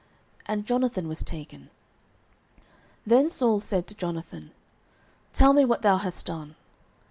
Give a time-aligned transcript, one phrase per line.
[0.47, 1.65] And Jonathan was taken.
[3.05, 4.49] 09:014:043 Then Saul said to Jonathan,
[5.31, 6.55] Tell me what thou hast done.